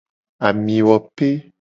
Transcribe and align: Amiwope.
Amiwope. 0.47 1.29